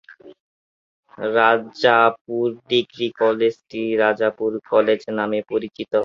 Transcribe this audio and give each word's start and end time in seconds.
Rajapur 1.33 2.47
degree 2.69 3.07
কলেজটি 3.19 3.81
"Rajapur 4.03 4.51
college" 4.71 5.01
নামে 5.17 5.39
পরিচিত। 5.51 5.91